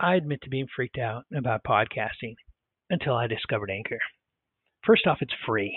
[0.00, 2.36] I admit to being freaked out about podcasting
[2.88, 3.98] until I discovered Anchor.
[4.86, 5.76] First off, it's free.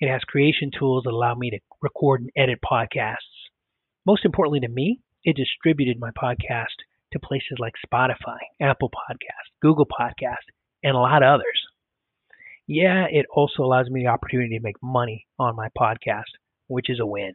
[0.00, 3.18] It has creation tools that allow me to record and edit podcasts.
[4.06, 6.80] Most importantly to me, it distributed my podcast
[7.12, 10.48] to places like Spotify, Apple Podcast, Google Podcast,
[10.82, 11.60] and a lot of others.
[12.66, 16.32] Yeah, it also allows me the opportunity to make money on my podcast,
[16.68, 17.34] which is a win.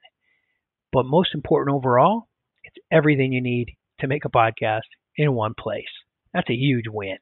[0.92, 2.28] But most important overall,
[2.64, 4.82] it's everything you need to make a podcast
[5.16, 5.86] in one place.
[6.34, 7.18] That's a huge win.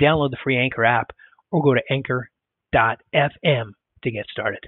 [0.00, 1.10] Download the free Anchor app
[1.50, 3.70] or go to anchor.fm
[4.02, 4.64] to get started.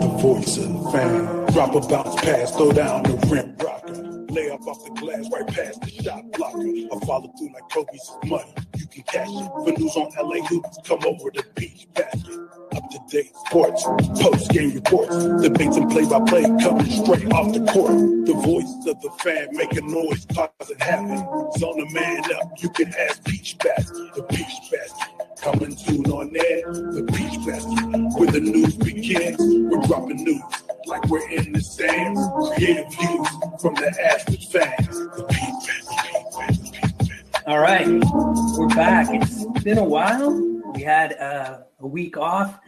[0.00, 1.46] The voice of the fan.
[1.52, 3.94] Drop a bounce pass, throw down the rim rocker.
[4.32, 6.58] Lay up off the glass right past the shot blocker.
[6.58, 8.54] I follow through like Kobe's money.
[8.76, 9.50] You can cash it.
[9.64, 12.38] For news on LA hoops, come over to Peach Basket.
[12.76, 13.84] Up to date sports,
[14.20, 18.26] post game reports, debates and play by play coming straight off the court.
[18.26, 21.52] The voice of the fan making noise, causing havoc.
[21.58, 24.14] Zone a man up, you can ask Peach Basket.
[24.14, 25.17] The Peach Basket.
[25.42, 28.18] Coming soon on air, the Peach Basket.
[28.18, 30.42] Where the news begins, we're dropping news
[30.86, 32.20] like we're in the stands.
[32.56, 33.28] Creative views
[33.60, 34.86] from the average fans.
[34.88, 37.42] The Peach Basket.
[37.46, 39.08] All right, we're back.
[39.10, 40.30] It's been a while.
[40.74, 42.58] We had uh, a week off.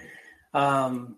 [0.54, 1.16] Um,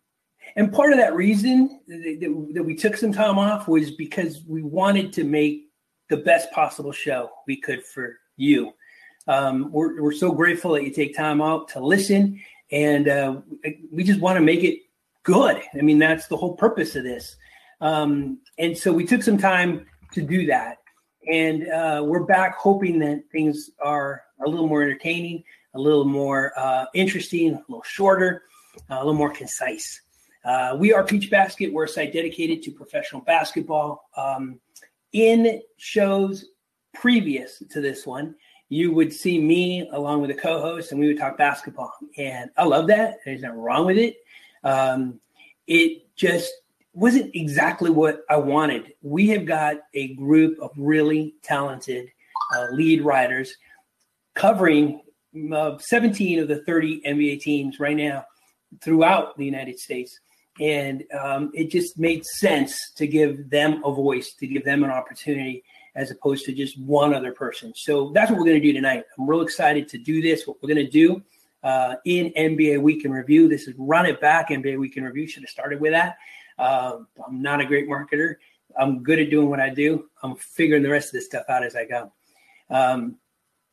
[0.57, 4.43] and part of that reason that, that- that we took some time off was because
[4.49, 5.69] we wanted to make
[6.09, 8.73] the best possible show we could for you.
[9.29, 13.41] Um, we're, we're so grateful that you take time out to listen, and uh,
[13.91, 14.81] we just want to make it
[15.23, 15.63] good.
[15.75, 17.37] I mean, that's the whole purpose of this.
[17.81, 20.79] Um, and so we took some time to do that.
[21.31, 26.53] And uh, we're back hoping that things are a little more entertaining, a little more
[26.57, 28.43] uh, interesting, a little shorter,
[28.91, 30.01] uh, a little more concise.
[30.45, 31.73] Uh, we are Peach Basket.
[31.73, 34.09] We're a site dedicated to professional basketball.
[34.17, 34.59] Um,
[35.13, 36.47] in shows
[36.95, 38.35] previous to this one,
[38.73, 41.93] you would see me along with a co-host, and we would talk basketball.
[42.17, 43.19] And I love that.
[43.23, 44.17] There's nothing wrong with it.
[44.65, 45.21] Um,
[45.67, 46.51] it just
[46.95, 48.95] wasn't exactly what I wanted.
[49.03, 52.09] We have got a group of really talented
[52.57, 53.55] uh, lead writers
[54.35, 55.03] covering
[55.53, 58.25] uh, 17 of the 30 NBA teams right now
[58.81, 60.19] throughout the United States.
[60.59, 64.91] And um, it just made sense to give them a voice, to give them an
[64.91, 65.63] opportunity,
[65.95, 67.73] as opposed to just one other person.
[67.75, 69.05] So that's what we're going to do tonight.
[69.19, 70.47] I'm real excited to do this.
[70.47, 71.23] What we're going to do
[71.63, 73.49] uh, in NBA Week in Review.
[73.49, 75.27] This is Run It Back NBA Week in Review.
[75.27, 76.17] Should have started with that.
[76.59, 78.37] Um, I'm not a great marketer.
[78.79, 80.09] I'm good at doing what I do.
[80.23, 82.13] I'm figuring the rest of this stuff out as I go.
[82.71, 83.17] Um,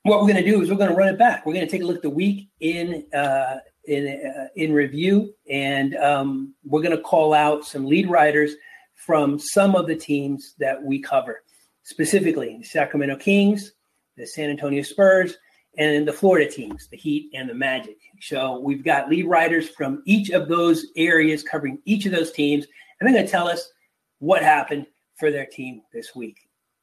[0.03, 1.45] what we're going to do is we're going to run it back.
[1.45, 5.33] We're going to take a look at the week in uh, in uh, in review,
[5.49, 8.53] and um, we're going to call out some lead writers
[8.95, 11.43] from some of the teams that we cover,
[11.89, 13.73] specifically the Sacramento Kings,
[14.15, 15.37] the San Antonio Spurs,
[15.77, 17.97] and the Florida teams, the Heat and the Magic.
[18.21, 22.65] So we've got lead writers from each of those areas covering each of those teams,
[22.99, 23.71] and they're going to tell us
[24.19, 24.85] what happened
[25.15, 26.37] for their team this week.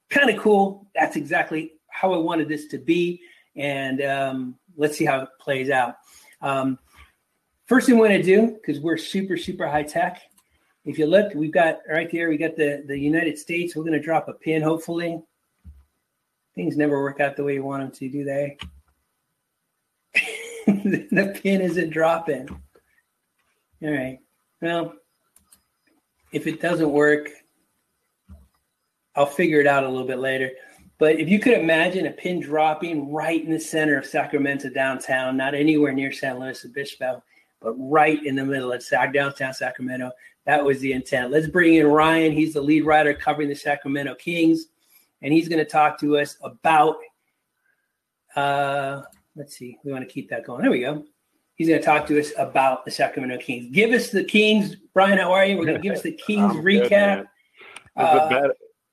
[0.09, 0.87] Kind of cool.
[0.93, 3.21] That's exactly how I wanted this to be,
[3.55, 5.95] and um, let's see how it plays out.
[6.41, 6.79] Um,
[7.65, 10.21] first thing we're going to do, because we're super super high tech.
[10.87, 12.29] If you look, we've got right there.
[12.29, 13.75] We got the the United States.
[13.75, 14.61] We're going to drop a pin.
[14.61, 15.21] Hopefully,
[16.55, 18.57] things never work out the way you want them to, do they?
[20.65, 22.49] the pin isn't dropping.
[22.49, 24.19] All right.
[24.61, 24.93] Well,
[26.31, 27.31] if it doesn't work,
[29.13, 30.51] I'll figure it out a little bit later.
[30.99, 35.35] But if you could imagine a pin dropping right in the center of Sacramento downtown,
[35.35, 37.21] not anywhere near San Luis Obispo,
[37.61, 40.11] but right in the middle of Sac downtown Sacramento,
[40.45, 41.31] that was the intent.
[41.31, 42.31] Let's bring in Ryan.
[42.31, 44.67] He's the lead writer covering the Sacramento Kings,
[45.21, 46.97] and he's going to talk to us about.
[48.35, 49.01] Uh,
[49.35, 50.61] let's see, we want to keep that going.
[50.61, 51.03] There we go.
[51.55, 53.69] He's going to talk to us about the Sacramento Kings.
[53.71, 55.17] Give us the Kings, Brian.
[55.17, 55.57] How are you?
[55.57, 57.25] We're going to give us the Kings I'm good, recap.
[57.95, 58.49] Uh?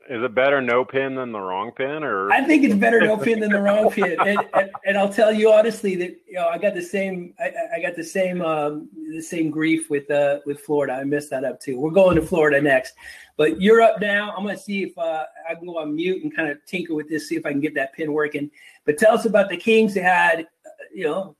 [0.08, 3.16] Is it better no pin than the wrong pin, or I think it's better no
[3.16, 6.46] pin than the wrong pin, and, and, and I'll tell you honestly that you know
[6.46, 10.40] I got the same I, I got the same um, the same grief with uh,
[10.44, 10.92] with Florida.
[10.92, 11.80] I messed that up too.
[11.80, 12.94] We're going to Florida next,
[13.38, 14.34] but you're up now.
[14.36, 16.94] I'm going to see if uh, I can go on mute and kind of tinker
[16.94, 18.50] with this, see if I can get that pin working.
[18.84, 19.94] But tell us about the Kings.
[19.94, 21.34] They had uh, you know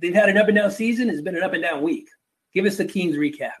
[0.00, 1.10] they've had an up and down season.
[1.10, 2.08] It's been an up and down week.
[2.52, 3.52] Give us the Kings recap.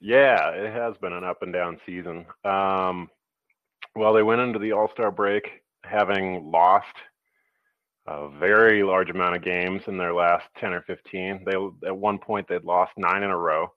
[0.00, 2.26] Yeah, it has been an up and down season.
[2.44, 3.08] Um,
[3.96, 5.44] well, they went into the All Star break
[5.82, 6.86] having lost
[8.06, 11.44] a very large amount of games in their last 10 or 15.
[11.44, 13.68] They at one point they'd lost nine in a row,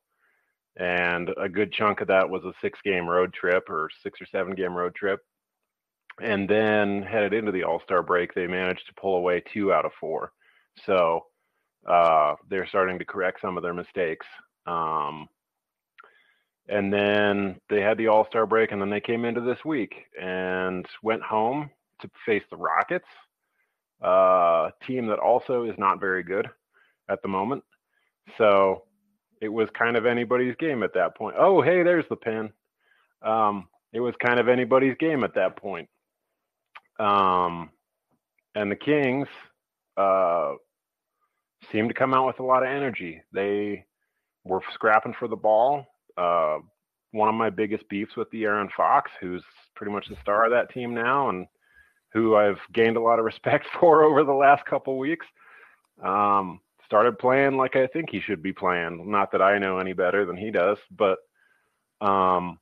[0.77, 4.75] and a good chunk of that was a six-game road trip or six or seven-game
[4.75, 5.19] road trip.
[6.21, 9.85] And then headed into the All Star break, they managed to pull away two out
[9.85, 10.33] of four.
[10.85, 11.25] So
[11.87, 14.25] uh, they're starting to correct some of their mistakes.
[14.67, 15.27] Um,
[16.69, 19.93] and then they had the All Star break, and then they came into this week
[20.21, 21.69] and went home
[22.01, 23.05] to face the Rockets,
[24.01, 26.47] uh, team that also is not very good
[27.09, 27.63] at the moment.
[28.37, 28.83] So
[29.41, 31.35] it was kind of anybody's game at that point.
[31.37, 32.51] Oh, hey, there's the pin.
[33.21, 35.89] Um, it was kind of anybody's game at that point.
[36.99, 37.71] Um,
[38.55, 39.27] and the Kings
[39.97, 40.53] uh,
[41.71, 43.21] seemed to come out with a lot of energy.
[43.33, 43.85] They
[44.43, 45.85] were scrapping for the ball.
[46.19, 46.59] Uh,
[47.11, 49.43] one of my biggest beefs with De'Aaron Fox, who's
[49.75, 51.47] pretty much the star of that team now, and
[52.13, 55.25] who I've gained a lot of respect for over the last couple weeks.
[56.03, 59.09] Um, started playing like I think he should be playing.
[59.09, 61.17] Not that I know any better than he does, but
[62.01, 62.59] um,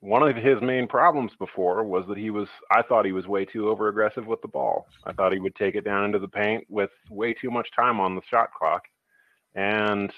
[0.00, 3.44] one of his main problems before was that he was I thought he was way
[3.44, 4.86] too over aggressive with the ball.
[5.04, 7.98] I thought he would take it down into the paint with way too much time
[8.00, 8.82] on the shot clock.
[9.54, 10.12] And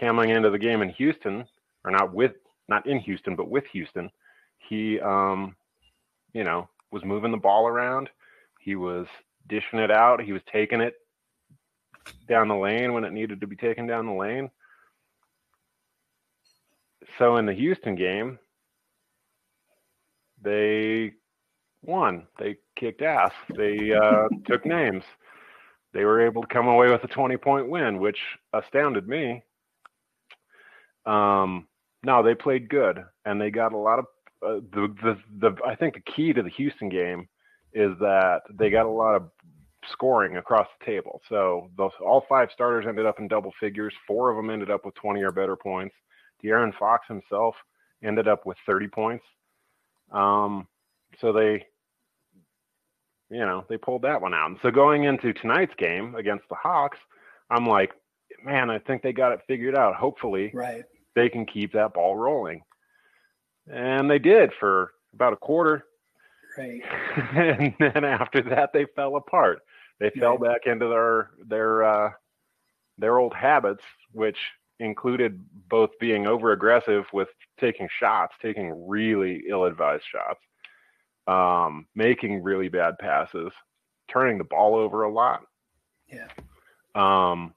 [0.00, 1.44] coming into the game in Houston,
[1.84, 2.32] or not with
[2.68, 4.10] not in Houston, but with Houston,
[4.68, 5.56] he um,
[6.32, 8.08] you know, was moving the ball around.
[8.60, 9.06] He was
[9.48, 10.22] dishing it out.
[10.22, 10.94] He was taking it
[12.28, 14.50] down the lane when it needed to be taken down the lane.
[17.18, 18.38] So in the Houston game,
[20.42, 21.12] they
[21.82, 22.26] won.
[22.38, 23.32] They kicked ass.
[23.56, 25.04] They uh, took names.
[25.92, 28.18] They were able to come away with a 20 point win, which
[28.52, 29.42] astounded me.
[31.04, 31.66] Um,
[32.04, 34.04] no, they played good, and they got a lot of
[34.44, 37.28] uh, the, the the I think the key to the Houston game
[37.72, 39.30] is that they got a lot of
[39.90, 41.20] scoring across the table.
[41.28, 43.94] So those all five starters ended up in double figures.
[44.06, 45.94] Four of them ended up with 20 or better points.
[46.42, 47.54] De'Aaron Fox himself
[48.02, 49.24] ended up with 30 points.
[50.10, 50.66] Um,
[51.20, 51.64] so they,
[53.30, 54.50] you know, they pulled that one out.
[54.50, 56.98] And so going into tonight's game against the Hawks,
[57.50, 57.92] I'm like,
[58.44, 59.94] man, I think they got it figured out.
[59.94, 60.84] Hopefully, right.
[61.14, 62.62] They can keep that ball rolling.
[63.70, 65.84] And they did for about a quarter.
[66.58, 66.82] Right.
[67.34, 69.60] and then after that, they fell apart.
[70.00, 72.10] They fell back into their their uh,
[72.98, 74.38] their old habits, which
[74.80, 77.28] included both being over aggressive with
[77.60, 80.40] taking shots, taking really ill advised shots,
[81.28, 83.52] um, making really bad passes,
[84.10, 85.42] turning the ball over a lot.
[86.08, 86.28] Yeah.
[86.94, 87.54] Um,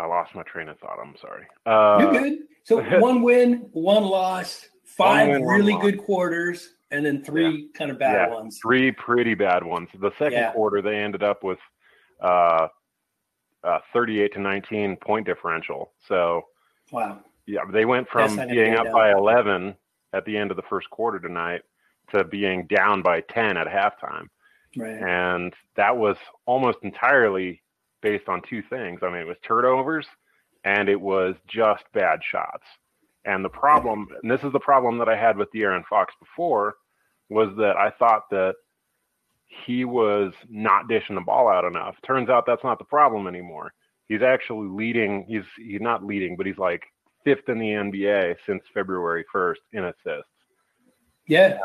[0.00, 0.98] I lost my train of thought.
[1.02, 1.46] I'm sorry.
[1.66, 2.38] Uh, You're good.
[2.64, 5.82] So one win, one loss, five win, one really loss.
[5.82, 8.58] good quarters, and then three kind of bad Yeah, ones.
[8.62, 9.88] Three pretty bad ones.
[10.00, 10.52] The second Yeah.
[10.52, 11.58] quarter, they ended up with
[12.22, 12.68] uh,
[13.62, 15.92] uh, 38 to 19 point differential.
[16.08, 16.42] So
[16.92, 17.20] Wow.
[17.46, 18.92] yeah, they went from being up down.
[18.94, 19.74] by 11
[20.12, 21.62] at the end of the first quarter tonight
[22.10, 24.26] to being down by 10 at halftime.
[24.76, 25.00] Right.
[25.02, 27.62] And that was almost entirely
[28.02, 29.00] based on two things.
[29.02, 30.06] I mean, it was turnovers
[30.64, 32.64] and it was just bad shots.
[33.24, 36.76] And the problem, and this is the problem that I had with De'Aaron Fox before,
[37.28, 38.54] was that I thought that
[39.66, 41.96] he was not dishing the ball out enough.
[42.06, 43.72] Turns out that's not the problem anymore.
[44.08, 45.24] He's actually leading.
[45.28, 46.82] He's he's not leading, but he's like
[47.24, 50.30] fifth in the NBA since February 1st in assists.
[51.30, 51.58] Yeah.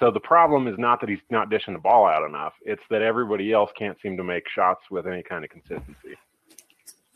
[0.00, 2.54] So the problem is not that he's not dishing the ball out enough.
[2.62, 6.16] It's that everybody else can't seem to make shots with any kind of consistency.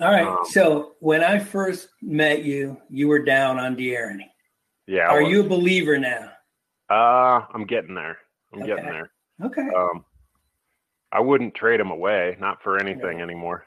[0.01, 0.25] All right.
[0.27, 4.21] Um, so when I first met you, you were down on De'Aaron.
[4.87, 5.09] Yeah.
[5.09, 6.31] Are you a believer now?
[6.89, 8.19] Uh, I'm getting there.
[8.53, 8.69] I'm Okay.
[8.69, 9.11] getting there.
[9.45, 9.69] Okay.
[9.77, 10.05] Um,
[11.11, 13.67] I wouldn't trade him away, not for anything anymore.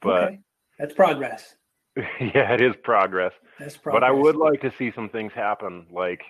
[0.00, 0.40] But okay.
[0.78, 1.56] That's progress.
[1.96, 3.32] yeah, it is progress.
[3.58, 4.00] That's progress.
[4.00, 5.86] But I would like to see some things happen.
[5.90, 6.20] Like,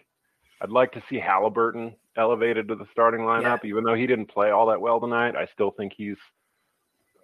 [0.60, 4.50] I'd like to see Halliburton elevated to the starting lineup, even though he didn't play
[4.50, 5.36] all that well tonight.
[5.36, 6.16] I still think he's,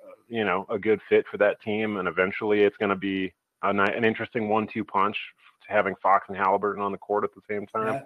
[0.05, 1.97] uh, you know, a good fit for that team.
[1.97, 3.33] And eventually, it's going to be
[3.63, 5.17] a, an interesting one-two punch
[5.69, 7.95] having Fox and Halliburton on the court at the same time.
[7.95, 8.03] Yeah.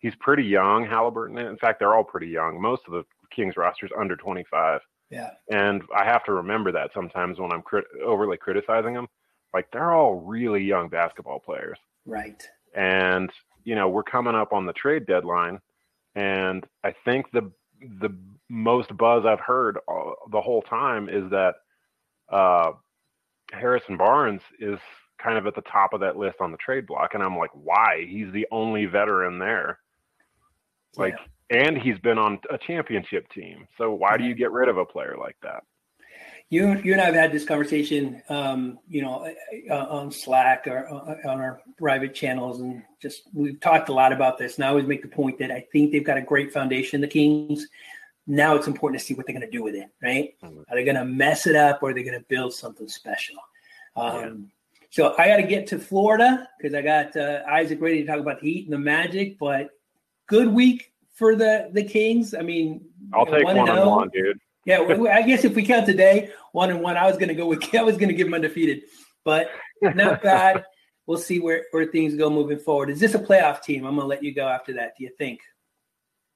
[0.00, 1.38] He's pretty young, Halliburton.
[1.38, 2.60] In fact, they're all pretty young.
[2.60, 4.80] Most of the Kings roster's under 25.
[5.10, 5.30] Yeah.
[5.50, 9.08] And I have to remember that sometimes when I'm crit- overly criticizing them.
[9.54, 12.46] Like, they're all really young basketball players Right.
[12.74, 13.30] and
[13.68, 15.60] you know we're coming up on the trade deadline
[16.14, 17.50] and i think the
[18.00, 18.08] the
[18.48, 21.56] most buzz i've heard all, the whole time is that
[22.30, 22.72] uh,
[23.52, 24.78] Harrison Barnes is
[25.18, 27.50] kind of at the top of that list on the trade block, and I'm like,
[27.54, 28.06] why?
[28.08, 29.78] He's the only veteran there.
[30.96, 31.16] Like,
[31.50, 31.66] yeah.
[31.66, 33.66] and he's been on a championship team.
[33.76, 35.64] So why do you get rid of a player like that?
[36.50, 39.30] You, you and I have had this conversation, um, you know,
[39.70, 44.12] uh, on Slack or uh, on our private channels, and just we've talked a lot
[44.12, 44.56] about this.
[44.56, 47.06] And I always make the point that I think they've got a great foundation, the
[47.06, 47.66] Kings.
[48.26, 50.34] Now it's important to see what they're going to do with it, right?
[50.42, 50.60] Mm-hmm.
[50.70, 53.36] Are they going to mess it up or are they going to build something special?
[53.96, 54.30] Um, yeah.
[54.90, 58.20] So I got to get to Florida because I got uh, Isaac ready to talk
[58.20, 59.38] about the Heat and the Magic.
[59.38, 59.70] But
[60.26, 62.32] good week for the the Kings.
[62.32, 63.96] I mean, I'll take one, and oh.
[63.96, 64.40] one, dude.
[64.64, 67.46] Yeah, I guess if we count today, one and one, I was going to go
[67.46, 68.82] with I was going to give them undefeated,
[69.24, 69.50] but
[69.82, 70.64] not bad.
[71.06, 72.90] We'll see where where things go moving forward.
[72.90, 73.86] Is this a playoff team?
[73.86, 74.92] I'm going to let you go after that.
[74.98, 75.40] Do you think?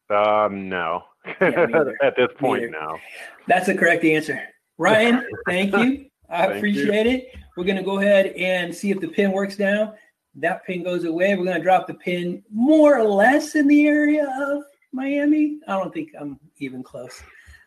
[0.08, 1.04] Um, no.
[1.40, 1.66] Yeah,
[2.02, 2.98] At this point, no.
[3.46, 4.42] That's the correct answer.
[4.78, 6.06] Ryan, thank you.
[6.28, 7.12] I thank appreciate you.
[7.12, 7.34] it.
[7.56, 9.94] We're going to go ahead and see if the pin works now.
[10.36, 11.34] That pin goes away.
[11.34, 14.62] We're going to drop the pin more or less in the area of
[14.92, 15.60] Miami.
[15.68, 17.22] I don't think I'm even close.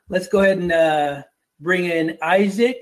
[0.08, 1.24] Let's go ahead and uh,
[1.60, 2.80] bring in Isaac.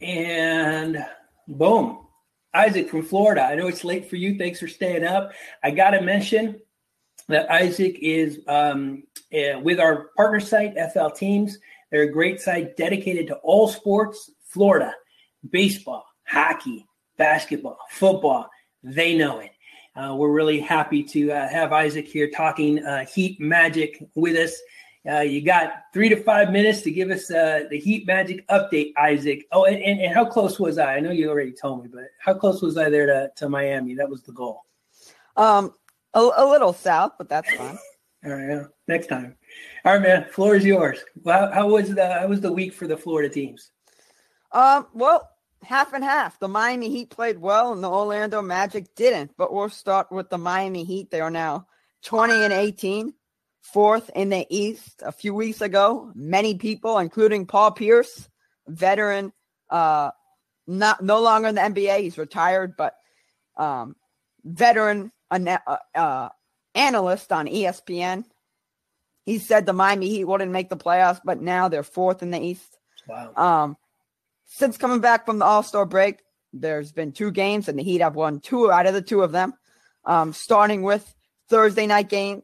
[0.00, 1.04] And
[1.46, 2.06] boom,
[2.54, 3.42] Isaac from Florida.
[3.42, 4.38] I know it's late for you.
[4.38, 5.32] Thanks for staying up.
[5.62, 6.60] I got to mention
[7.28, 9.02] that Isaac is um,
[9.34, 11.58] uh, with our partner site, FL Teams.
[11.90, 14.94] They're a great site dedicated to all sports, Florida,
[15.50, 16.86] baseball, hockey,
[17.18, 18.48] basketball, football.
[18.82, 19.50] They know it.
[19.96, 24.56] Uh, we're really happy to uh, have Isaac here talking uh, Heat Magic with us.
[25.10, 28.92] Uh, you got three to five minutes to give us uh, the Heat Magic update,
[28.96, 29.46] Isaac.
[29.50, 30.96] Oh, and, and, and, how close was I?
[30.96, 33.94] I know you already told me, but how close was I there to, to Miami?
[33.94, 34.64] That was the goal.
[35.36, 35.74] Um,
[36.14, 37.78] a, a little south, but that's fine.
[38.24, 38.64] All right, yeah.
[38.86, 39.34] next time.
[39.84, 40.26] All right, man.
[40.30, 41.00] Floor is yours.
[41.22, 43.70] Well, how, how was the how was the week for the Florida teams?
[44.52, 45.29] Um, well,
[45.62, 46.38] half and half.
[46.38, 49.32] The Miami Heat played well, and the Orlando Magic didn't.
[49.36, 51.10] But we'll start with the Miami Heat.
[51.10, 51.66] They are now
[52.02, 53.14] twenty and eighteen,
[53.60, 55.02] fourth in the East.
[55.04, 58.28] A few weeks ago, many people, including Paul Pierce,
[58.66, 59.32] veteran,
[59.68, 60.10] uh,
[60.66, 62.00] not no longer in the NBA.
[62.00, 62.94] He's retired, but
[63.56, 63.96] um,
[64.44, 65.58] veteran uh,
[65.94, 66.28] uh,
[66.74, 68.24] analyst on ESPN.
[69.24, 72.40] He said the Miami Heat wouldn't make the playoffs, but now they're fourth in the
[72.40, 72.78] East.
[73.06, 73.32] Wow.
[73.36, 73.76] Um,
[74.50, 76.18] since coming back from the All Star break,
[76.52, 79.32] there's been two games, and the Heat have won two out of the two of
[79.32, 79.54] them.
[80.04, 81.14] Um, starting with
[81.48, 82.42] Thursday night game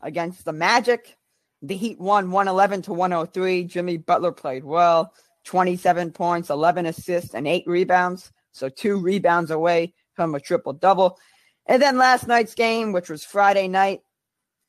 [0.00, 1.16] against the Magic,
[1.60, 3.64] the Heat won 111 to 103.
[3.64, 5.12] Jimmy Butler played well,
[5.44, 8.32] 27 points, 11 assists, and eight rebounds.
[8.52, 11.18] So two rebounds away from a triple double.
[11.66, 14.00] And then last night's game, which was Friday night,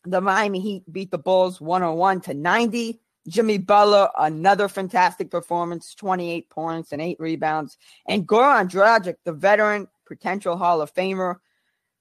[0.03, 2.99] the Miami Heat beat the Bulls 101 to 90.
[3.27, 7.77] Jimmy Butler, another fantastic performance, 28 points and eight rebounds.
[8.07, 11.37] And Goran Dragic, the veteran potential Hall of Famer,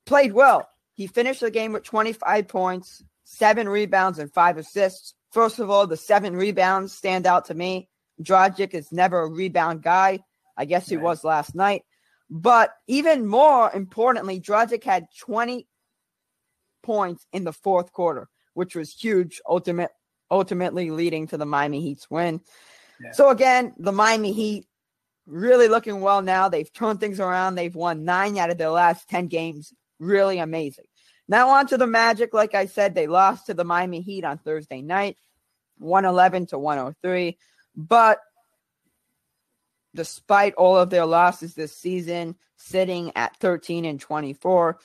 [0.05, 0.69] played well.
[0.95, 5.15] He finished the game with 25 points, seven rebounds, and five assists.
[5.31, 7.89] First of all, the seven rebounds stand out to me.
[8.21, 10.21] Dragic is never a rebound guy.
[10.57, 11.05] I guess he right.
[11.05, 11.83] was last night.
[12.29, 15.67] But even more importantly, Dragic had 20
[16.83, 19.91] points in the fourth quarter, which was huge, ultimate,
[20.33, 22.41] ultimately leading to the Miami Heat's win.
[23.01, 23.13] Yeah.
[23.13, 24.67] So again, the Miami Heat
[25.27, 26.49] really looking well now.
[26.49, 27.55] They've turned things around.
[27.55, 29.73] They've won nine out of their last 10 games.
[30.01, 30.87] Really amazing.
[31.29, 32.35] Now on to the Magic.
[32.35, 35.17] Like I said, they lost to the Miami Heat on Thursday night,
[35.79, 37.39] 111 to 103.
[37.77, 38.19] But
[39.95, 44.79] despite all of their losses this season, sitting at 13 and 24.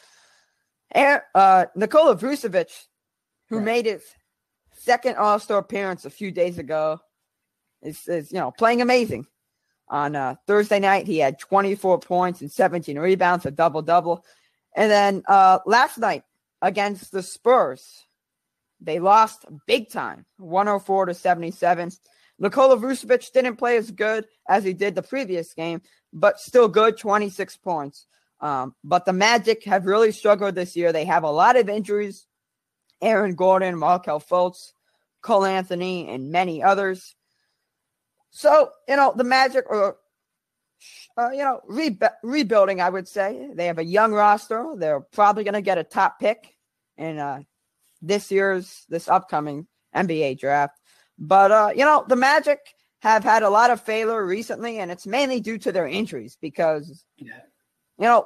[0.91, 2.85] And, uh, Nikola Vucevic,
[3.49, 3.65] who right.
[3.65, 4.03] made his
[4.87, 7.01] second All Star appearance a few days ago,
[7.81, 9.27] is, is you know playing amazing.
[9.89, 14.23] On uh, Thursday night, he had 24 points and 17 rebounds, a double double.
[14.75, 16.23] And then uh, last night
[16.61, 18.05] against the Spurs,
[18.81, 21.91] they lost big time, 104 to 77.
[22.39, 25.81] Nikola Vucevic didn't play as good as he did the previous game,
[26.13, 28.07] but still good, 26 points.
[28.39, 30.91] Um, but the Magic have really struggled this year.
[30.91, 32.27] They have a lot of injuries.
[33.01, 34.73] Aaron Gordon, Markelle Fultz,
[35.21, 37.15] Cole Anthony, and many others.
[38.31, 39.97] So, you know, the Magic are,
[41.17, 43.49] uh, you know, re- rebuilding, I would say.
[43.53, 44.73] They have a young roster.
[44.77, 46.55] They're probably going to get a top pick
[46.97, 47.39] in uh,
[48.01, 50.79] this year's, this upcoming NBA draft.
[51.17, 52.59] But uh, you know, the Magic
[53.01, 57.05] have had a lot of failure recently, and it's mainly due to their injuries because
[57.97, 58.25] you know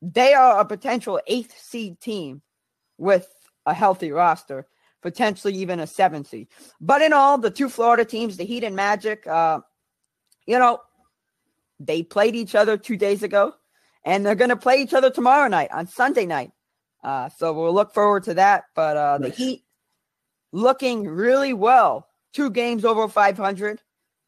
[0.00, 2.42] they are a potential eighth seed team
[2.96, 3.28] with
[3.66, 4.66] a healthy roster.
[5.02, 6.48] Potentially even a seven seed.
[6.80, 9.60] But in all, the two Florida teams, the Heat and Magic, uh,
[10.46, 10.80] you know,
[11.80, 13.54] they played each other two days ago,
[14.04, 16.52] and they're going to play each other tomorrow night on Sunday night.
[17.04, 18.64] Uh, so we'll look forward to that.
[18.74, 19.64] But uh, the Heat
[20.52, 23.80] looking really well, two games over 500.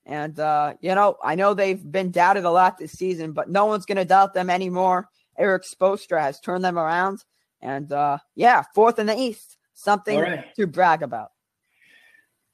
[0.06, 3.66] And, uh, you know, I know they've been doubted a lot this season, but no
[3.66, 5.08] one's going to doubt them anymore.
[5.38, 7.24] Erik Spoelstra has turned them around.
[7.60, 10.54] And, uh, yeah, fourth in the East, something right.
[10.56, 11.32] to brag about.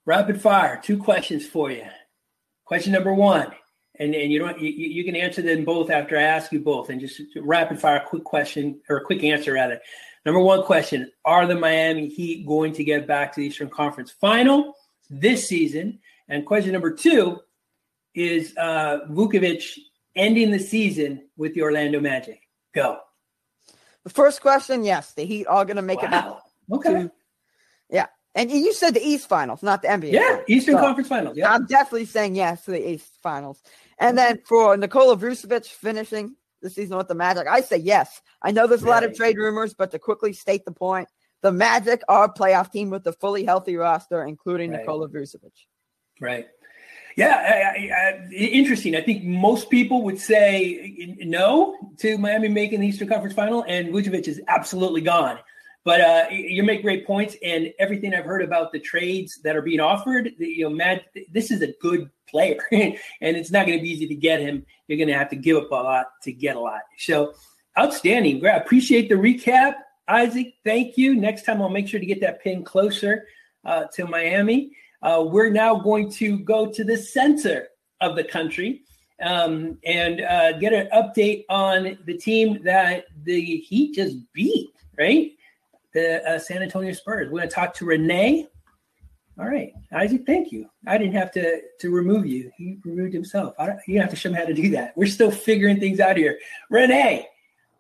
[0.04, 1.85] Rapid fire, two questions for you.
[2.64, 3.52] Question number one,
[3.99, 6.90] and, and you don't you, you can answer them both after I ask you both,
[6.90, 9.80] and just rapid fire, quick question or a quick answer rather.
[10.25, 14.11] Number one question: Are the Miami Heat going to get back to the Eastern Conference
[14.12, 14.75] Final
[15.11, 15.99] this season?
[16.28, 17.40] And question number two
[18.14, 19.78] is uh, Vucevic
[20.14, 22.40] ending the season with the Orlando Magic?
[22.75, 22.99] Go.
[24.04, 26.09] The first question, yes, the Heat are going to make wow.
[26.09, 26.37] it back.
[26.73, 26.93] Okay.
[26.93, 27.13] To,
[27.91, 30.13] yeah, and you said the East Finals, not the NBA.
[30.13, 30.45] Yeah, finals.
[30.49, 31.37] Eastern so Conference Finals.
[31.37, 33.63] Yeah, I'm definitely saying yes to the East Finals.
[33.99, 38.21] And then for Nikola Vucevic finishing the season with the Magic, I say yes.
[38.43, 41.09] I know there's a lot of trade rumors, but to quickly state the point,
[41.41, 44.81] the Magic are a playoff team with a fully healthy roster, including right.
[44.81, 45.53] Nikola Vucevic.
[46.21, 46.47] Right.
[47.17, 48.95] Yeah, I, I, interesting.
[48.95, 53.89] I think most people would say no to Miami making the Eastern Conference Final, and
[53.89, 55.39] Vucevic is absolutely gone.
[55.87, 59.62] But uh, you make great points, and everything I've heard about the trades that are
[59.62, 63.83] being offered, you know, Matt, this is a good player, and it's not going to
[63.85, 64.66] be easy to get him.
[64.88, 66.81] You're going to have to give up a lot to get a lot.
[66.99, 67.35] So,
[67.78, 68.45] outstanding.
[68.45, 69.76] I appreciate the recap,
[70.09, 70.55] Isaac.
[70.64, 71.14] Thank you.
[71.14, 73.28] Next time, I'll make sure to get that pin closer
[73.64, 74.73] uh, to Miami.
[75.02, 77.69] Uh, we're now going to go to the center
[78.00, 78.83] of the country
[79.23, 85.31] um, and uh, get an update on the team that the Heat just beat, right?
[85.97, 87.31] The uh, San Antonio Spurs.
[87.31, 88.47] We're going to talk to Renee.
[89.38, 90.69] All right, Isaac, thank you.
[90.87, 92.53] I didn't have to to remove you.
[92.59, 93.54] He removed himself.
[93.59, 94.95] I don't, you have to show me how to do that.
[94.95, 96.39] We're still figuring things out here.
[96.69, 97.26] Renee,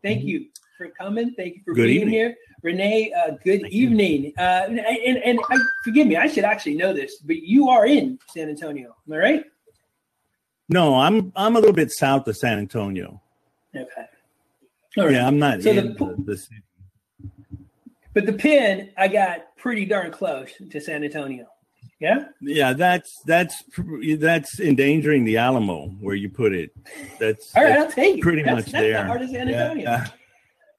[0.02, 0.28] thank mm-hmm.
[0.28, 0.46] you
[0.78, 1.34] for coming.
[1.34, 2.14] Thank you for Good being evening.
[2.14, 2.36] here.
[2.62, 4.32] Renee, uh, good Thank evening.
[4.38, 7.86] Uh, and, and, and I, forgive me, I should actually know this, but you are
[7.86, 8.96] in San Antonio.
[9.06, 9.44] Am I right?
[10.70, 13.20] No, I'm I'm a little bit south of San Antonio.
[13.74, 14.06] Okay.
[14.96, 16.62] Yeah, I'm not so in the, the, the city.
[18.16, 21.48] But the pin, I got pretty darn close to San Antonio.
[22.00, 22.28] Yeah.
[22.40, 23.62] Yeah, that's that's
[24.18, 26.70] that's endangering the Alamo where you put it.
[27.20, 27.78] That's all right.
[27.78, 29.22] I'll take pretty that's, much that's there.
[29.22, 29.82] Of San Antonio.
[29.82, 30.06] Yeah.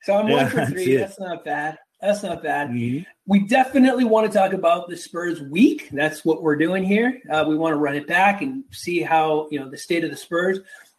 [0.01, 0.95] So I'm yeah, one for three.
[0.95, 1.77] That's, that's not bad.
[2.01, 2.69] That's not bad.
[2.69, 3.03] Mm-hmm.
[3.27, 5.89] We definitely want to talk about the Spurs week.
[5.91, 7.21] That's what we're doing here.
[7.29, 10.09] Uh, we want to run it back and see how you know the state of
[10.09, 10.57] the Spurs.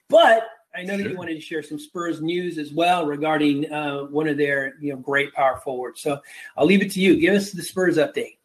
[0.08, 1.04] But I know sure.
[1.04, 4.74] that you wanted to share some Spurs news as well regarding uh, one of their
[4.80, 6.00] you know great power forwards.
[6.00, 6.20] So
[6.56, 7.18] I'll leave it to you.
[7.20, 8.36] Give us the Spurs update.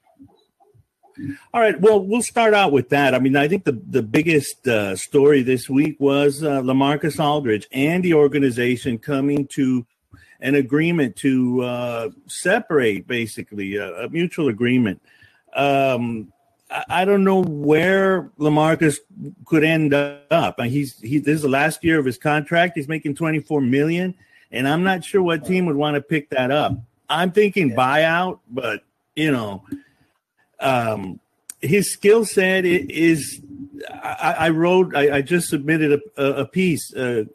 [1.53, 1.79] All right.
[1.79, 3.13] Well, we'll start out with that.
[3.13, 7.67] I mean, I think the the biggest uh, story this week was uh, LaMarcus Aldridge
[7.71, 9.86] and the organization coming to
[10.39, 15.01] an agreement to uh, separate, basically a, a mutual agreement.
[15.55, 16.33] Um,
[16.89, 18.97] I, don't know where LaMarcus
[19.45, 20.59] could end up.
[20.62, 22.73] He's he this is the last year of his contract.
[22.75, 24.15] He's making twenty four million,
[24.51, 26.73] and I'm not sure what team would want to pick that up.
[27.09, 28.83] I'm thinking buyout, but
[29.15, 29.63] you know,
[30.59, 31.19] um,
[31.62, 33.41] his skill set is.
[33.89, 34.95] I, I wrote.
[34.95, 37.25] I, I, just submitted a, a piece uh,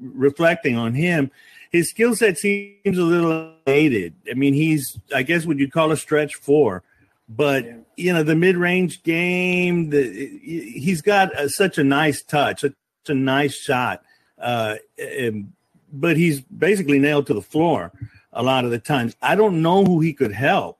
[0.00, 1.30] reflecting on him
[1.72, 4.14] his skill set seems a little dated.
[4.30, 6.82] I mean, he's I guess what you'd call a stretch four,
[7.36, 7.76] but yeah.
[7.96, 9.90] you know the mid range game.
[9.90, 12.74] The, he's got a, such a nice touch, such
[13.08, 14.02] a nice shot,
[14.38, 15.52] uh, and,
[15.92, 17.92] but he's basically nailed to the floor
[18.32, 19.16] a lot of the times.
[19.20, 20.78] I don't know who he could help.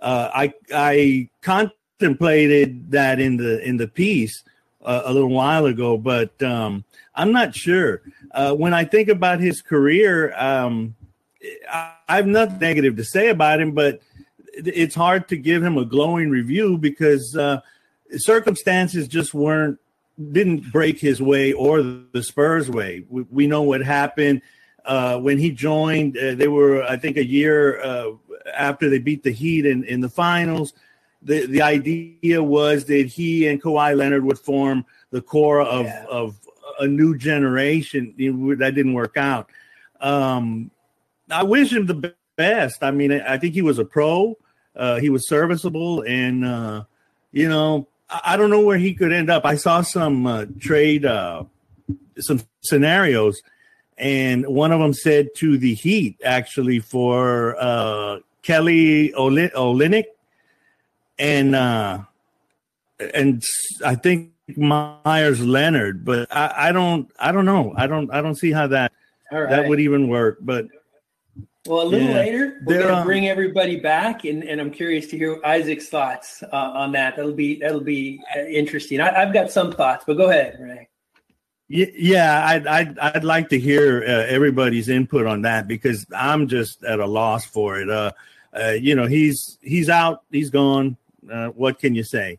[0.00, 4.42] Uh, I I contemplated that in the in the piece
[4.84, 6.84] uh, a little while ago, but um,
[7.14, 8.02] I'm not sure.
[8.30, 10.94] Uh, when I think about his career, um,
[11.70, 14.00] I, I have nothing negative to say about him, but
[14.66, 17.60] it's hard to give him a glowing review because uh,
[18.16, 19.78] circumstances just weren't
[20.32, 23.04] didn't break his way or the Spurs way.
[23.08, 24.42] We, we know what happened
[24.84, 26.16] uh, when he joined.
[26.16, 28.12] Uh, they were, I think, a year uh,
[28.56, 30.72] after they beat the Heat in, in the finals.
[31.22, 36.04] The the idea was that he and Kawhi Leonard would form the core of yeah.
[36.08, 36.36] of
[36.78, 38.14] a new generation.
[38.16, 39.50] That didn't work out.
[40.00, 40.70] Um,
[41.30, 42.82] I wish him the best.
[42.82, 44.38] I mean, I think he was a pro.
[44.78, 46.84] Uh, he was serviceable, and uh,
[47.32, 49.44] you know, I, don't know where he could end up.
[49.44, 51.44] I saw some uh, trade, uh,
[52.18, 53.40] some scenarios,
[53.96, 60.04] and one of them said to the Heat actually for uh, Kelly Olynyk
[61.18, 61.98] and uh,
[63.14, 63.42] and
[63.84, 67.74] I think Meyers Leonard, but I, I don't I don't know.
[67.76, 68.92] I don't I don't see how that
[69.30, 70.38] that would even work.
[70.40, 70.66] But
[71.66, 72.14] Well, a little Yeah.
[72.14, 75.88] later, we're going to um, bring everybody back, and, and I'm curious to hear Isaac's
[75.88, 77.16] thoughts uh, on that.
[77.16, 79.00] That'll be that'll be uh, interesting.
[79.00, 80.88] I, I've got some thoughts, but go ahead, Ray.
[81.68, 86.82] yeah, I'd I'd, I'd like to hear uh, everybody's input on that because I'm just
[86.84, 87.90] at a loss for it.
[87.90, 88.12] Uh,
[88.58, 90.96] uh, you know, he's he's out, he's gone.
[91.30, 92.38] Uh, what can you say?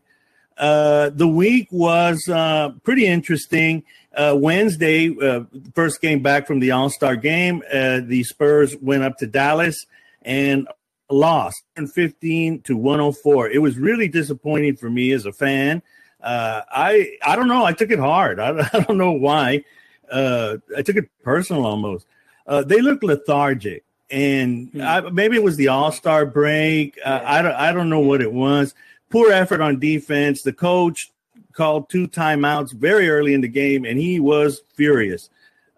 [0.60, 3.82] Uh, the week was uh, pretty interesting.
[4.14, 5.44] Uh, Wednesday, uh,
[5.74, 9.86] first game back from the All Star game, uh, the Spurs went up to Dallas
[10.22, 10.68] and
[11.08, 11.62] lost
[11.94, 13.48] 15 to 104.
[13.50, 15.82] It was really disappointing for me as a fan.
[16.22, 17.64] Uh, I I don't know.
[17.64, 18.38] I took it hard.
[18.38, 19.64] I, I don't know why.
[20.12, 22.06] Uh, I took it personal almost.
[22.46, 24.80] Uh, they looked lethargic, and Hmm.
[24.82, 26.98] I, maybe it was the All Star break.
[27.04, 28.74] Uh, I don't I don't know what it was.
[29.10, 30.42] Poor effort on defense.
[30.42, 31.10] The coach
[31.52, 35.28] called two timeouts very early in the game, and he was furious.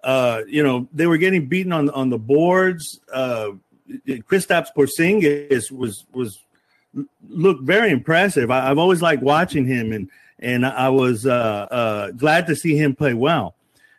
[0.04, 3.00] Uh, you know, they were getting beaten on on the boards.
[3.12, 3.52] Uh,
[4.06, 6.38] Kristaps Porzingis was was
[7.28, 8.50] looked very impressive.
[8.50, 11.30] I, I've always liked watching him, and and I was uh,
[11.70, 13.54] uh, glad to see him play well.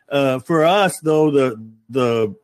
[0.10, 2.36] Uh, for us, though, the the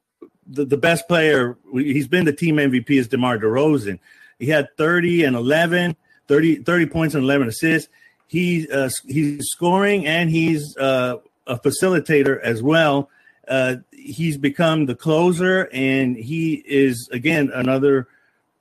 [0.48, 4.00] the, the best player he's been the team MVP is DeMar DeRozan.
[4.40, 5.96] He had 30 and 11,
[6.30, 7.90] 30, 30 points and 11 assists.
[8.28, 13.10] He uh, he's scoring and he's uh, a facilitator as well.
[13.48, 18.08] Uh, he's become the closer, and he is again another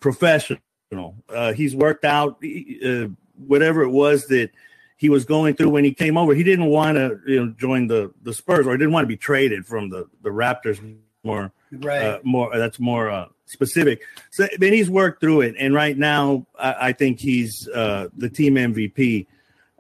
[0.01, 0.59] professional.
[1.29, 2.43] Uh, he's worked out
[2.85, 3.09] uh,
[3.47, 4.51] whatever it was that
[4.97, 6.35] he was going through when he came over.
[6.35, 9.09] He didn't want to you know join the the Spurs, or he didn't want to
[9.09, 10.81] be traded from the the Raptors.
[11.23, 12.03] More Right.
[12.03, 14.03] uh, more that's more uh, specific.
[14.31, 18.29] So then he's worked through it, and right now I, I think he's uh, the
[18.29, 19.27] team MVP,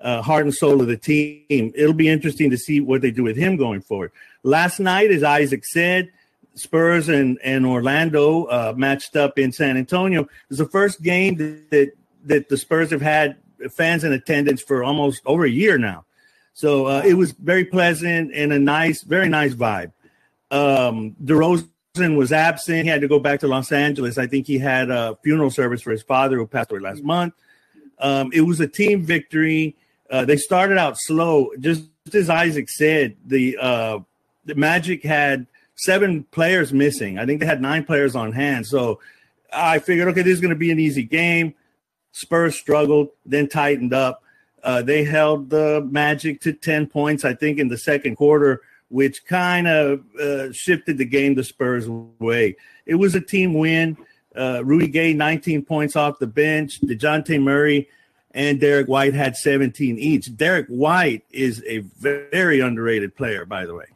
[0.00, 1.72] uh, heart and soul of the team.
[1.74, 4.12] It'll be interesting to see what they do with him going forward.
[4.42, 6.10] Last night, as Isaac said,
[6.54, 10.22] Spurs and and Orlando uh, matched up in San Antonio.
[10.22, 11.92] It was the first game that, that
[12.24, 13.36] that the Spurs have had
[13.70, 16.04] fans in attendance for almost over a year now.
[16.52, 19.92] So uh, it was very pleasant and a nice, very nice vibe.
[20.50, 22.84] Um, DeRozan was absent.
[22.84, 24.18] He had to go back to Los Angeles.
[24.18, 27.34] I think he had a funeral service for his father who passed away last month.
[27.98, 29.76] Um, it was a team victory.
[30.10, 33.16] Uh, they started out slow, just as Isaac said.
[33.26, 33.98] The uh,
[34.44, 37.18] the Magic had seven players missing.
[37.18, 38.66] I think they had nine players on hand.
[38.66, 39.00] So
[39.52, 41.54] I figured, okay, this is going to be an easy game.
[42.12, 44.22] Spurs struggled, then tightened up.
[44.62, 49.24] Uh, they held the Magic to 10 points, I think, in the second quarter, which
[49.26, 52.56] kind of uh, shifted the game the Spurs' way.
[52.86, 53.96] It was a team win.
[54.36, 56.80] Uh, Rudy Gay, 19 points off the bench.
[56.80, 57.88] Dejounte Murray
[58.32, 60.36] and Derrick White had 17 each.
[60.36, 63.86] Derrick White is a very underrated player, by the way.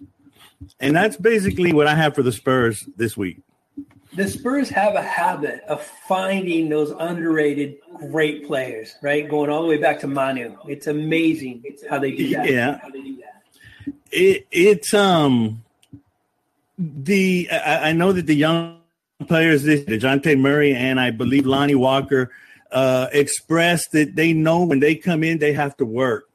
[0.81, 3.41] And that's basically what I have for the Spurs this week.
[4.15, 7.77] the Spurs have a habit of finding those underrated
[8.11, 9.29] great players, right?
[9.29, 10.57] Going all the way back to Manu.
[10.67, 12.51] It's amazing how they do that.
[12.51, 12.79] Yeah.
[12.79, 13.95] How they do that.
[14.13, 15.65] It, it's um
[16.79, 18.79] the I, I know that the young
[19.27, 22.31] players, this Dejounte Murray and I believe Lonnie Walker,
[22.71, 26.29] uh, expressed that they know when they come in they have to work,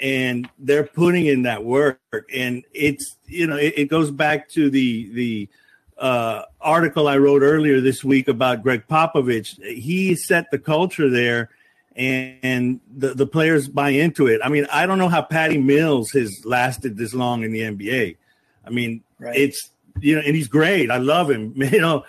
[0.00, 2.00] and they're putting in that work.
[2.32, 5.48] And it's you know it, it goes back to the the
[5.98, 9.62] uh, article I wrote earlier this week about Gregg Popovich.
[9.62, 11.50] He set the culture there,
[11.98, 14.40] and, and the, the players buy into it.
[14.42, 18.16] I mean, I don't know how Patty Mills has lasted this long in the NBA.
[18.64, 19.36] I mean, Right.
[19.36, 20.90] it's you know, and he's great.
[20.92, 22.04] I love him, you know,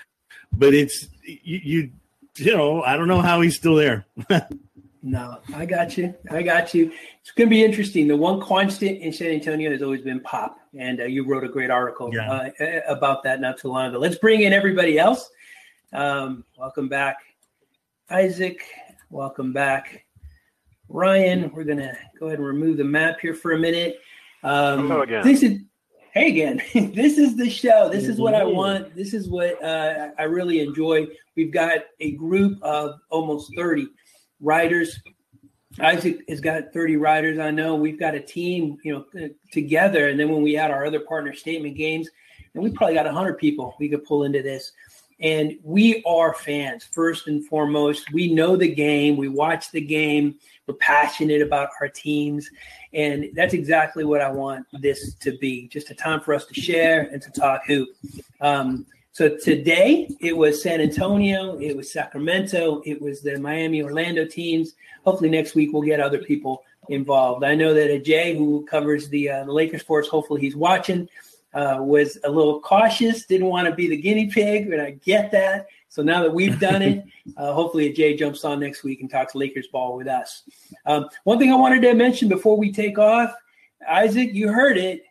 [0.54, 1.92] but it's you, you,
[2.38, 4.06] you know, I don't know how he's still there.
[5.02, 6.14] No, I got you.
[6.30, 6.92] I got you.
[7.22, 8.10] It's going to be interesting.
[8.10, 11.48] The one constant in San Antonio has always been pop, and uh, you wrote a
[11.48, 12.50] great article Yeah.
[12.60, 13.98] uh, about that not too long ago.
[13.98, 15.30] Let's bring in everybody else.
[15.94, 17.16] Um, welcome back,
[18.10, 18.62] Isaac.
[19.12, 20.06] Welcome back,
[20.88, 21.52] Ryan.
[21.52, 23.98] We're going to go ahead and remove the map here for a minute.
[24.44, 25.24] Um, Hello again.
[25.24, 25.62] This is
[26.14, 26.62] hey again.
[26.94, 27.90] this is the show.
[27.90, 28.96] This is what I want.
[28.96, 31.08] This is what uh, I really enjoy.
[31.36, 33.88] We've got a group of almost thirty
[34.40, 35.00] writers.
[35.80, 37.40] Isaac has got 30 writers.
[37.40, 40.10] I know we've got a team, you know, uh, together.
[40.10, 42.10] And then when we add our other partner statement games,
[42.54, 44.72] and we probably got 100 people we could pull into this.
[45.22, 48.12] And we are fans first and foremost.
[48.14, 49.18] We know the game.
[49.18, 50.36] We watch the game.
[50.66, 52.50] We're passionate about our teams.
[52.94, 56.54] And that's exactly what I want this to be just a time for us to
[56.54, 57.90] share and to talk hoop.
[58.42, 64.24] Um, So today it was San Antonio, it was Sacramento, it was the Miami Orlando
[64.24, 64.76] teams.
[65.04, 67.44] Hopefully next week we'll get other people involved.
[67.44, 71.10] I know that Jay, who covers the, uh, the Lakers for us, hopefully he's watching,
[71.54, 75.32] uh, was a little cautious, didn't want to be the guinea pig, and I get
[75.32, 75.68] that.
[75.88, 77.04] So now that we've done it,
[77.38, 80.44] uh, hopefully Jay jumps on next week and talks Lakers ball with us.
[80.86, 83.34] Um, one thing I wanted to mention before we take off,
[83.88, 85.04] Isaac, you heard it.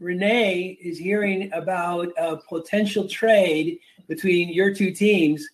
[0.00, 3.78] Renee is hearing about a potential trade
[4.08, 5.46] between your two teams.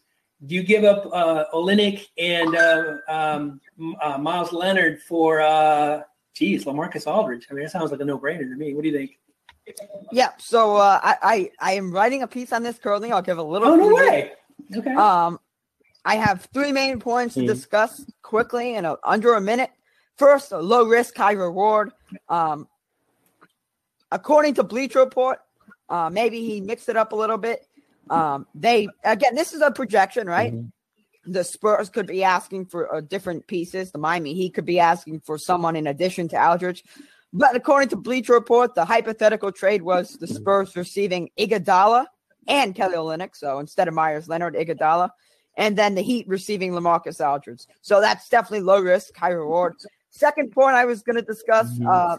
[0.47, 3.61] Do you give up uh, Olynyk and uh, um,
[4.01, 6.01] uh, Meyers Leonard for, uh,
[6.33, 7.47] geez, LaMarcus Aldridge?
[7.51, 8.73] I mean, that sounds like a no-brainer to me.
[8.73, 9.19] What do you think?
[10.13, 13.13] Yeah, so uh, I, I I am writing a piece on this currently.
[13.13, 13.69] I'll give a little.
[13.69, 14.33] Oh no way!
[14.77, 14.95] Okay.
[14.95, 15.39] Um,
[16.05, 17.47] I have three main points to Mhm.
[17.47, 19.71] discuss quickly in a, under a minute.
[20.17, 21.93] First, a low risk, high reward.
[22.29, 22.69] Um,
[24.11, 25.39] according to Bleacher Report,
[25.89, 27.67] uh, maybe he mixed it up a little bit.
[28.09, 30.53] Um, they again, this is a projection, right?
[31.27, 33.93] The Spurs could be asking for uh, different pieces.
[33.93, 36.83] The Miami Heat could be asking for someone in addition to Aldridge.
[37.33, 42.07] But according to Bleacher Report, the hypothetical trade was the Spurs receiving Iguodala
[42.49, 43.37] and Kelly Olynyk.
[43.37, 45.11] So instead of Meyers Leonard, Iguodala,
[45.57, 47.67] and then the Heat receiving LaMarcus Aldridge.
[47.83, 49.75] So that's definitely low risk, high reward.
[50.11, 52.17] Second point I was going to discuss: uh,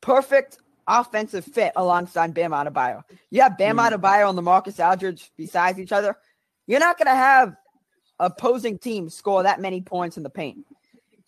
[0.00, 3.02] perfect offensive fit alongside Bam Adebayo.
[3.30, 6.16] You have Bam Adebayo and LaMarcus Aldridge besides each other.
[6.68, 7.56] You're not going to have
[8.18, 10.64] opposing teams score that many points in the paint.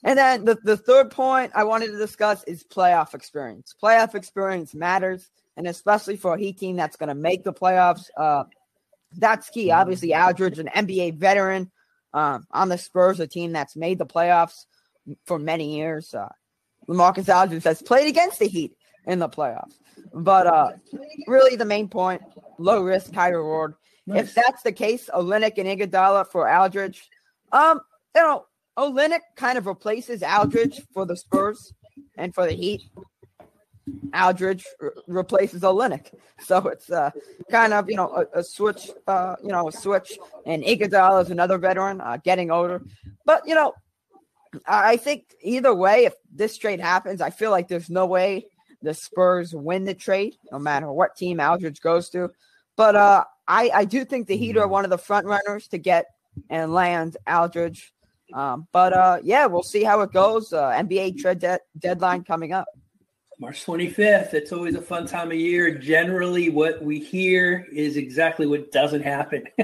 [0.05, 3.75] And then the, the third point I wanted to discuss is playoff experience.
[3.83, 8.09] Playoff experience matters, and especially for a Heat team that's going to make the playoffs.
[8.17, 8.45] Uh,
[9.17, 9.71] that's key.
[9.71, 11.71] Obviously, Aldridge, an NBA veteran
[12.15, 14.67] um, on the Spurs, a team that's made the playoffs
[15.25, 16.15] for many years.
[16.15, 16.29] Uh,
[16.89, 19.75] LaMarcus Aldridge has played against the Heat in the playoffs.
[20.15, 20.71] But uh,
[21.27, 22.23] really, the main point:
[22.59, 23.75] low risk, high reward.
[24.07, 27.11] If that's the case, Olynyk and Iguodala for Aldridge.
[27.53, 27.81] Um,
[28.15, 28.47] you know,
[28.79, 31.73] Olynyk kind of replaces Aldridge for the Spurs
[32.17, 32.83] and for the Heat.
[34.15, 37.11] Aldridge re- replaces Olynyk, so it's uh,
[37.51, 40.19] kind of you know a, a switch, uh, you know, a switch.
[40.47, 42.83] And Iguodala is another veteran, uh, getting older,
[43.25, 43.75] but you know,
[44.67, 48.47] I think either way, if this trade happens, I feel like there's no way
[48.83, 52.31] the Spurs win the trade, no matter what team Aldridge goes to.
[52.77, 55.79] But uh, I, I do think the Heat are one of the front runners to
[55.79, 56.07] get
[56.49, 57.93] and land Aldridge.
[58.33, 60.53] Um, but uh, yeah, we'll see how it goes.
[60.53, 62.67] Uh, NBA trade de- deadline coming up.
[63.41, 64.35] March 25th.
[64.35, 65.73] It's always a fun time of year.
[65.73, 69.45] Generally, what we hear is exactly what doesn't happen.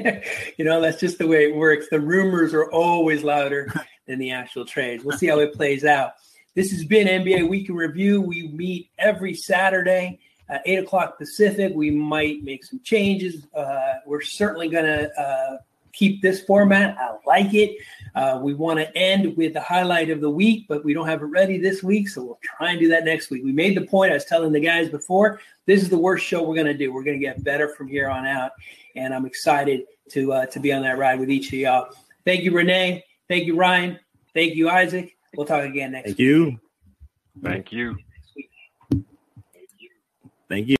[0.57, 1.89] you know, that's just the way it works.
[1.91, 3.73] The rumors are always louder
[4.07, 5.05] than the actual trades.
[5.05, 6.13] We'll see how it plays out.
[6.55, 8.21] This has been NBA Week in Review.
[8.21, 11.73] We meet every Saturday at 8 o'clock Pacific.
[11.75, 13.45] We might make some changes.
[13.53, 15.57] Uh, we're certainly going to uh,
[15.93, 16.97] keep this format.
[16.97, 17.77] I like it.
[18.15, 21.21] Uh, we want to end with the highlight of the week, but we don't have
[21.23, 23.43] it ready this week, so we'll try and do that next week.
[23.43, 24.13] We made the point.
[24.13, 25.41] I was telling the guys before.
[25.67, 26.93] This is the worst show we're going to do.
[26.93, 28.53] We're going to get better from here on out,
[28.95, 31.89] and I'm excited to uh, to be on that ride with each of y'all.
[32.25, 33.05] Thank you, Renee.
[33.29, 33.99] Thank you, Ryan.
[34.33, 35.17] Thank you, Isaac.
[35.37, 36.27] We'll talk again next Thank week.
[36.27, 36.61] you.
[37.43, 37.97] Thank you.
[40.49, 40.77] Thank you.